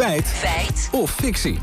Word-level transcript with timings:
Feit. 0.00 0.26
Feit. 0.26 0.88
Of 0.92 1.10
fictie. 1.10 1.58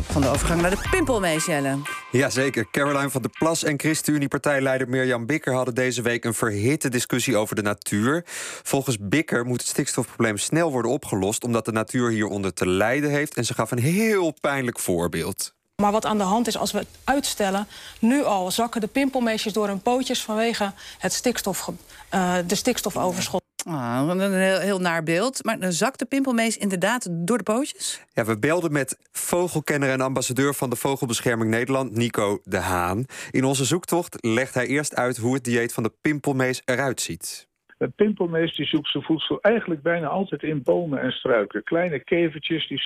Van 0.00 0.22
de 0.22 0.28
overgang 0.28 0.60
naar 0.60 0.70
de 0.70 0.88
pimpelmees, 0.90 1.44
Jelle. 1.44 1.78
Jazeker. 2.10 2.70
Caroline 2.70 3.10
van 3.10 3.22
der 3.22 3.30
Plas 3.38 3.64
en 3.64 3.78
ChristenUnie-partijleider 3.78 4.88
Mirjam 4.88 5.26
Bikker 5.26 5.54
hadden 5.54 5.74
deze 5.74 6.02
week 6.02 6.24
een 6.24 6.34
verhitte 6.34 6.88
discussie 6.88 7.36
over 7.36 7.56
de 7.56 7.62
natuur. 7.62 8.22
Volgens 8.62 8.96
Bikker 9.00 9.44
moet 9.44 9.60
het 9.60 9.68
stikstofprobleem 9.68 10.36
snel 10.36 10.72
worden 10.72 10.90
opgelost, 10.90 11.44
omdat 11.44 11.64
de 11.64 11.72
natuur 11.72 12.10
hieronder 12.10 12.54
te 12.54 12.68
lijden 12.68 13.10
heeft. 13.10 13.34
En 13.34 13.44
ze 13.44 13.54
gaf 13.54 13.70
een 13.70 13.78
heel 13.78 14.34
pijnlijk 14.40 14.78
voorbeeld. 14.78 15.54
Maar 15.76 15.92
wat 15.92 16.06
aan 16.06 16.18
de 16.18 16.24
hand 16.24 16.46
is 16.46 16.56
als 16.56 16.72
we 16.72 16.78
het 16.78 16.88
uitstellen... 17.04 17.68
nu 17.98 18.24
al 18.24 18.50
zakken 18.50 18.80
de 18.80 18.86
pimpelmeesjes 18.86 19.52
door 19.52 19.66
hun 19.66 19.80
pootjes... 19.80 20.22
vanwege 20.22 20.72
het 20.98 21.12
stikstof, 21.12 21.70
uh, 22.14 22.34
de 22.46 22.54
stikstofoverschot. 22.54 23.44
Oh, 23.68 24.02
een 24.08 24.32
heel, 24.32 24.58
heel 24.58 24.78
naar 24.78 25.02
beeld. 25.02 25.44
Maar 25.44 25.58
dan 25.58 25.72
zakt 25.72 25.98
de 25.98 26.04
pimpelmees 26.04 26.56
inderdaad 26.56 27.08
door 27.10 27.38
de 27.38 27.42
pootjes? 27.42 28.00
Ja, 28.12 28.24
we 28.24 28.38
belden 28.38 28.72
met 28.72 28.98
vogelkenner 29.12 29.90
en 29.90 30.00
ambassadeur 30.00 30.54
van 30.54 30.70
de 30.70 30.76
Vogelbescherming 30.76 31.50
Nederland, 31.50 31.96
Nico 31.96 32.40
de 32.44 32.58
Haan. 32.58 33.04
In 33.30 33.44
onze 33.44 33.64
zoektocht 33.64 34.16
legt 34.20 34.54
hij 34.54 34.66
eerst 34.66 34.94
uit 34.94 35.16
hoe 35.16 35.34
het 35.34 35.44
dieet 35.44 35.72
van 35.72 35.82
de 35.82 35.92
pimpelmees 36.00 36.62
eruit 36.64 37.00
ziet. 37.00 37.48
Een 37.78 37.92
pimpelmees 37.92 38.54
die 38.56 38.66
zoekt 38.66 38.90
zijn 38.90 39.02
voedsel 39.02 39.40
eigenlijk 39.40 39.82
bijna 39.82 40.06
altijd 40.06 40.42
in 40.42 40.62
bomen 40.62 41.00
en 41.00 41.10
struiken. 41.10 41.62
Kleine 41.62 41.98
kevertjes 41.98 42.68
die, 42.68 42.82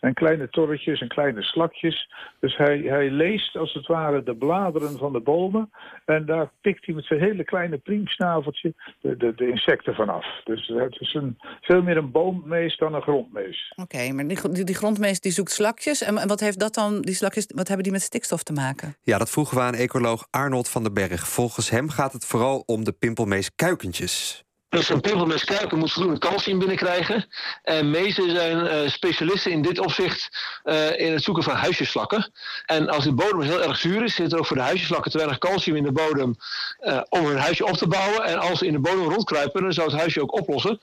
en 0.00 0.14
kleine 0.14 0.48
torretjes 0.48 1.00
en 1.00 1.08
kleine 1.08 1.42
slakjes. 1.42 2.10
Dus 2.40 2.56
hij, 2.56 2.78
hij 2.78 3.10
leest 3.10 3.56
als 3.56 3.72
het 3.72 3.86
ware 3.86 4.22
de 4.22 4.34
bladeren 4.36 4.98
van 4.98 5.12
de 5.12 5.20
bomen. 5.20 5.70
En 6.04 6.26
daar 6.26 6.50
pikt 6.60 6.86
hij 6.86 6.94
met 6.94 7.04
zijn 7.04 7.20
hele 7.20 7.44
kleine 7.44 7.78
priemsnaveltje 7.78 8.74
de, 9.00 9.16
de, 9.16 9.32
de 9.34 9.48
insecten 9.48 9.94
vanaf. 9.94 10.26
Dus 10.44 10.66
het 10.66 11.00
is 11.00 11.14
een, 11.14 11.38
veel 11.60 11.82
meer 11.82 11.96
een 11.96 12.10
boommees 12.10 12.76
dan 12.76 12.94
een 12.94 13.02
grondmees. 13.02 13.72
Oké, 13.76 14.12
maar 14.12 14.26
die, 14.26 14.64
die, 14.64 14.74
grondmees 14.74 15.20
die 15.20 15.32
zoekt 15.32 15.50
slakjes. 15.50 16.02
En 16.02 16.28
wat 16.28 16.40
heeft 16.40 16.58
dat 16.58 16.74
dan, 16.74 17.00
die 17.00 17.14
slakjes, 17.14 17.46
wat 17.54 17.66
hebben 17.66 17.84
die 17.84 17.92
met 17.92 18.02
stikstof 18.02 18.42
te 18.42 18.52
maken? 18.52 18.96
Ja, 19.02 19.18
dat 19.18 19.30
vroegen 19.30 19.56
we 19.56 19.62
aan 19.62 19.74
ecoloog 19.74 20.26
Arnold 20.30 20.68
van 20.68 20.82
den 20.82 20.94
Berg. 20.94 21.28
Volgens 21.28 21.70
hem 21.70 21.88
gaat 21.88 22.12
het 22.12 22.26
vooral 22.26 22.62
om 22.66 22.84
de 22.84 22.92
pimpelmees 22.92 23.54
kuikentjes. 23.54 24.33
Dus 24.74 24.88
een 24.88 25.00
pimpelmes 25.00 25.44
kuiken 25.44 25.78
moet 25.78 25.92
voldoende 25.92 26.18
calcium 26.18 26.58
binnenkrijgen. 26.58 27.26
En 27.62 27.90
meesten 27.90 28.30
zijn 28.30 28.64
uh, 28.64 28.90
specialisten 28.90 29.50
in 29.50 29.62
dit 29.62 29.78
opzicht 29.78 30.28
uh, 30.64 30.98
in 30.98 31.12
het 31.12 31.22
zoeken 31.22 31.42
van 31.42 31.54
huisjeslakken. 31.54 32.32
En 32.66 32.88
als 32.88 33.04
de 33.04 33.12
bodem 33.12 33.40
heel 33.40 33.62
erg 33.62 33.76
zuur 33.76 34.04
is, 34.04 34.14
zit 34.14 34.32
er 34.32 34.38
ook 34.38 34.46
voor 34.46 34.56
de 34.56 34.62
huisjeslakken 34.62 35.10
te 35.10 35.16
weinig 35.16 35.38
calcium 35.38 35.76
in 35.76 35.82
de 35.82 35.92
bodem 35.92 36.36
uh, 36.80 37.00
om 37.08 37.26
hun 37.26 37.38
huisje 37.38 37.64
op 37.64 37.76
te 37.76 37.86
bouwen. 37.86 38.24
En 38.24 38.38
als 38.38 38.58
ze 38.58 38.66
in 38.66 38.72
de 38.72 38.80
bodem 38.80 39.08
rondkruipen, 39.08 39.62
dan 39.62 39.72
zou 39.72 39.90
het 39.90 39.98
huisje 39.98 40.22
ook 40.22 40.32
oplossen. 40.32 40.80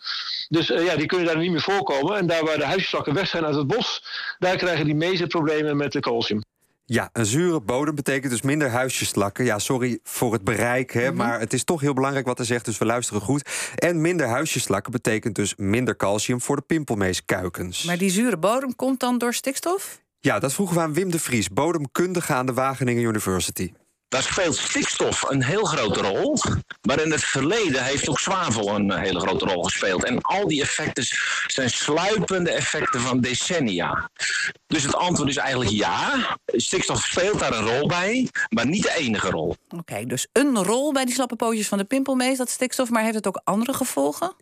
Dus 0.49 0.67
ja, 0.67 0.95
die 0.95 1.05
kunnen 1.05 1.27
daar 1.27 1.37
niet 1.37 1.51
meer 1.51 1.61
voorkomen. 1.61 2.17
En 2.17 2.27
daar 2.27 2.45
waar 2.45 2.57
de 2.57 2.65
huisjeslakken 2.65 3.13
weg 3.13 3.27
zijn 3.27 3.45
uit 3.45 3.55
het 3.55 3.67
bos, 3.67 4.03
daar 4.39 4.57
krijgen 4.57 4.85
die 4.85 4.95
meeste 4.95 5.27
problemen 5.27 5.77
met 5.77 5.91
de 5.91 5.99
calcium. 5.99 6.41
Ja, 6.93 7.09
een 7.13 7.25
zure 7.25 7.61
bodem 7.61 7.95
betekent 7.95 8.31
dus 8.31 8.41
minder 8.41 8.69
huisjeslakken. 8.69 9.45
Ja, 9.45 9.59
sorry 9.59 9.99
voor 10.03 10.33
het 10.33 10.43
bereik, 10.43 10.91
hè, 10.91 11.07
mhm. 11.07 11.15
maar 11.15 11.39
het 11.39 11.53
is 11.53 11.63
toch 11.63 11.81
heel 11.81 11.93
belangrijk 11.93 12.25
wat 12.25 12.37
hij 12.37 12.45
zegt, 12.45 12.65
dus 12.65 12.77
we 12.77 12.85
luisteren 12.85 13.21
goed. 13.21 13.49
En 13.75 14.01
minder 14.01 14.27
huisjeslakken 14.27 14.91
betekent 14.91 15.35
dus 15.35 15.55
minder 15.55 15.95
calcium 15.95 16.41
voor 16.41 16.55
de 16.55 16.61
pimpelmeeskuikens. 16.61 17.83
Maar 17.83 17.97
die 17.97 18.09
zure 18.09 18.37
bodem 18.37 18.75
komt 18.75 18.99
dan 18.99 19.17
door 19.17 19.33
stikstof? 19.33 20.01
Ja, 20.19 20.39
dat 20.39 20.53
vroegen 20.53 20.75
we 20.75 20.81
aan 20.81 20.93
Wim 20.93 21.11
de 21.11 21.19
Vries, 21.19 21.49
bodemkundige 21.49 22.33
aan 22.33 22.45
de 22.45 22.53
Wageningen 22.53 23.03
University. 23.03 23.71
Daar 24.11 24.23
speelt 24.23 24.55
stikstof 24.55 25.29
een 25.29 25.43
heel 25.43 25.63
grote 25.63 26.01
rol. 26.01 26.37
Maar 26.81 27.01
in 27.01 27.11
het 27.11 27.23
verleden 27.23 27.83
heeft 27.83 28.09
ook 28.09 28.19
zwavel 28.19 28.67
een 28.67 28.91
hele 28.91 29.19
grote 29.19 29.45
rol 29.45 29.63
gespeeld. 29.63 30.03
En 30.03 30.21
al 30.21 30.47
die 30.47 30.61
effecten 30.61 31.03
zijn 31.47 31.69
sluipende 31.69 32.51
effecten 32.51 33.01
van 33.01 33.21
decennia. 33.21 34.09
Dus 34.67 34.83
het 34.83 34.95
antwoord 34.95 35.29
is 35.29 35.37
eigenlijk 35.37 35.71
ja. 35.71 36.37
Stikstof 36.45 37.03
speelt 37.03 37.39
daar 37.39 37.53
een 37.53 37.77
rol 37.77 37.87
bij, 37.87 38.29
maar 38.49 38.67
niet 38.67 38.83
de 38.83 38.93
enige 38.97 39.29
rol. 39.29 39.55
Oké, 39.69 40.05
dus 40.05 40.27
een 40.33 40.63
rol 40.63 40.93
bij 40.93 41.05
die 41.05 41.13
slappe 41.13 41.35
pootjes 41.35 41.67
van 41.67 41.77
de 41.77 41.83
pimpelmees, 41.83 42.37
dat 42.37 42.49
stikstof. 42.49 42.89
Maar 42.89 43.03
heeft 43.03 43.15
het 43.15 43.27
ook 43.27 43.41
andere 43.43 43.73
gevolgen? 43.73 44.33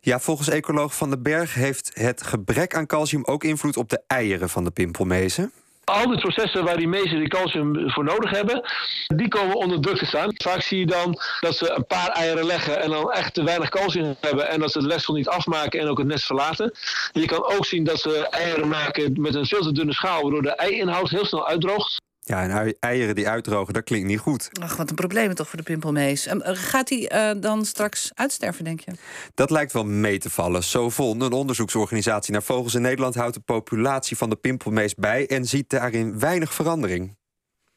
Ja, 0.00 0.20
volgens 0.20 0.48
ecoloog 0.48 0.94
Van 0.94 1.10
den 1.10 1.22
Berg 1.22 1.54
heeft 1.54 1.90
het 1.94 2.22
gebrek 2.22 2.74
aan 2.74 2.86
calcium 2.86 3.24
ook 3.24 3.44
invloed 3.44 3.76
op 3.76 3.88
de 3.88 4.02
eieren 4.06 4.48
van 4.48 4.64
de 4.64 4.70
pimpelmezen 4.70 5.52
al 5.88 6.08
die 6.08 6.20
processen 6.20 6.64
waar 6.64 6.76
die 6.76 6.88
meesten 6.88 7.18
die 7.18 7.28
calcium 7.28 7.90
voor 7.90 8.04
nodig 8.04 8.30
hebben, 8.30 8.62
die 9.06 9.28
komen 9.28 9.56
onder 9.56 9.80
druk 9.80 9.98
te 9.98 10.06
staan. 10.06 10.30
Vaak 10.34 10.62
zie 10.62 10.78
je 10.78 10.86
dan 10.86 11.20
dat 11.40 11.56
ze 11.56 11.70
een 11.70 11.86
paar 11.86 12.08
eieren 12.08 12.44
leggen 12.44 12.82
en 12.82 12.90
dan 12.90 13.12
echt 13.12 13.34
te 13.34 13.44
weinig 13.44 13.68
calcium 13.68 14.16
hebben 14.20 14.48
en 14.48 14.60
dat 14.60 14.72
ze 14.72 14.78
het 14.78 14.86
lesel 14.86 15.14
niet 15.14 15.28
afmaken 15.28 15.80
en 15.80 15.88
ook 15.88 15.98
het 15.98 16.06
nest 16.06 16.26
verlaten. 16.26 16.72
je 17.12 17.26
kan 17.26 17.44
ook 17.44 17.66
zien 17.66 17.84
dat 17.84 18.00
ze 18.00 18.28
eieren 18.30 18.68
maken 18.68 19.20
met 19.20 19.34
een 19.34 19.46
veel 19.46 19.62
te 19.62 19.72
dunne 19.72 19.92
schaal, 19.92 20.22
waardoor 20.22 20.42
de 20.42 20.56
ei-inhoud 20.56 21.10
heel 21.10 21.26
snel 21.26 21.46
uitdroogt. 21.46 22.06
Ja, 22.28 22.42
en 22.42 22.76
eieren 22.80 23.14
die 23.14 23.28
uitdrogen, 23.28 23.74
dat 23.74 23.84
klinkt 23.84 24.06
niet 24.06 24.18
goed. 24.18 24.50
Ach, 24.62 24.76
wat 24.76 24.90
een 24.90 24.96
probleem 24.96 25.34
toch 25.34 25.48
voor 25.48 25.58
de 25.58 25.64
pimpelmees. 25.64 26.26
Uh, 26.26 26.34
gaat 26.42 26.88
hij 26.88 27.32
uh, 27.34 27.42
dan 27.42 27.64
straks 27.64 28.10
uitsterven, 28.14 28.64
denk 28.64 28.80
je? 28.80 28.92
Dat 29.34 29.50
lijkt 29.50 29.72
wel 29.72 29.84
mee 29.84 30.18
te 30.18 30.30
vallen. 30.30 30.62
Sovon, 30.62 31.20
een 31.20 31.32
onderzoeksorganisatie 31.32 32.32
naar 32.32 32.42
vogels 32.42 32.74
in 32.74 32.82
Nederland... 32.82 33.14
houdt 33.14 33.34
de 33.34 33.40
populatie 33.40 34.16
van 34.16 34.30
de 34.30 34.36
pimpelmees 34.36 34.94
bij 34.94 35.26
en 35.26 35.44
ziet 35.44 35.70
daarin 35.70 36.18
weinig 36.18 36.52
verandering. 36.52 37.16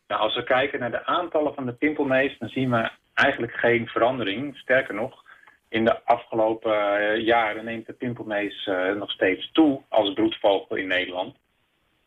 Nou, 0.08 0.22
als 0.22 0.36
we 0.36 0.44
kijken 0.44 0.80
naar 0.80 0.92
de 0.92 1.06
aantallen 1.06 1.54
van 1.54 1.66
de 1.66 1.74
pimpelmees... 1.74 2.38
dan 2.40 2.50
zien 2.50 2.70
we 2.70 2.92
eigenlijk 3.14 3.54
geen 3.54 3.88
verandering. 3.88 4.58
Sterker 4.58 4.94
nog, 4.94 5.24
in 5.70 5.86
de 5.86 6.06
afgelopen 6.06 6.72
uh, 6.72 7.26
jaren 7.26 7.66
neemt 7.66 7.86
de 7.86 7.94
pimpelmees 7.94 8.66
uh, 8.66 8.96
nog 8.96 9.12
steeds 9.12 9.52
toe 9.52 9.82
als 9.90 10.14
broedvogel 10.14 10.76
in 10.76 10.88
Nederland. 10.88 11.36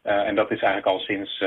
Uh, 0.04 0.26
en 0.26 0.34
dat 0.34 0.50
is 0.50 0.60
eigenlijk 0.60 0.87
al 0.87 0.98
sinds 0.98 1.42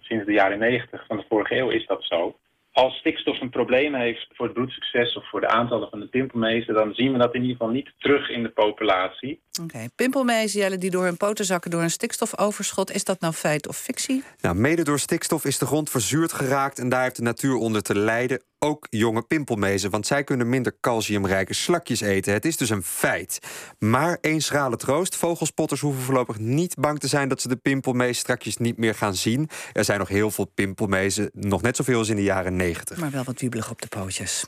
sinds 0.00 0.26
de 0.26 0.32
jaren 0.32 0.58
90 0.58 1.04
van 1.06 1.16
de 1.16 1.24
vorige 1.28 1.56
eeuw 1.56 1.70
is 1.70 1.86
dat 1.86 2.04
zo. 2.04 2.36
Als 2.72 2.96
stikstof 2.96 3.40
een 3.40 3.50
probleem 3.50 3.94
heeft 3.94 4.26
voor 4.32 4.46
het 4.46 4.54
bloedsucces 4.54 5.16
of 5.16 5.28
voor 5.28 5.40
de 5.40 5.48
aantallen 5.48 5.88
van 5.90 6.00
de 6.00 6.06
pimpelmezen, 6.06 6.74
dan 6.74 6.94
zien 6.94 7.12
we 7.12 7.18
dat 7.18 7.34
in 7.34 7.40
ieder 7.40 7.56
geval 7.56 7.72
niet 7.72 7.92
terug 7.98 8.28
in 8.28 8.42
de 8.42 8.48
populatie. 8.48 9.40
Oké, 9.62 9.74
okay. 9.74 9.88
pimpelmezen 9.96 10.80
die 10.80 10.90
door 10.90 11.04
hun 11.04 11.16
poten 11.16 11.44
zakken 11.44 11.70
door 11.70 11.82
een 11.82 11.90
stikstofoverschot, 11.90 12.90
is 12.90 13.04
dat 13.04 13.20
nou 13.20 13.32
feit 13.32 13.68
of 13.68 13.76
fictie? 13.76 14.24
Nou, 14.40 14.56
mede 14.56 14.82
door 14.82 14.98
stikstof 14.98 15.44
is 15.44 15.58
de 15.58 15.66
grond 15.66 15.90
verzuurd 15.90 16.32
geraakt 16.32 16.78
en 16.78 16.88
daar 16.88 17.02
heeft 17.02 17.16
de 17.16 17.22
natuur 17.22 17.54
onder 17.54 17.82
te 17.82 17.98
lijden 17.98 18.42
ook 18.62 18.86
jonge 18.90 19.22
pimpelmezen, 19.22 19.90
want 19.90 20.06
zij 20.06 20.24
kunnen 20.24 20.48
minder 20.48 20.76
calciumrijke 20.80 21.54
slakjes 21.54 22.00
eten. 22.00 22.32
Het 22.32 22.44
is 22.44 22.56
dus 22.56 22.70
een 22.70 22.82
feit. 22.82 23.38
Maar 23.78 24.18
één 24.20 24.40
schrale 24.40 24.76
troost. 24.76 25.16
Vogelspotters 25.16 25.80
hoeven 25.80 26.02
voorlopig 26.02 26.38
niet 26.38 26.74
bang 26.74 26.98
te 26.98 27.08
zijn 27.08 27.28
dat 27.28 27.40
ze 27.40 27.48
de 27.48 27.56
pimpelmees 27.56 28.18
strakjes 28.18 28.56
niet 28.56 28.76
meer 28.76 28.94
gaan 28.94 29.14
zien. 29.14 29.48
Er 29.72 29.84
zijn 29.84 29.98
nog 29.98 30.08
heel 30.08 30.30
veel 30.30 30.44
pimpelmezen, 30.44 31.30
nog 31.32 31.62
net 31.62 31.76
zoveel 31.76 31.98
als 31.98 32.08
in 32.08 32.16
de 32.16 32.22
jaren 32.22 32.56
90. 32.56 32.98
Maar 32.98 33.10
wel 33.10 33.24
wat 33.24 33.40
wiebelig 33.40 33.70
op 33.70 33.82
de 33.82 33.88
pootjes. 33.88 34.44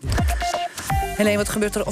Helene, 1.16 1.36
wat 1.36 1.48
gebeurt 1.48 1.74
er 1.74 1.80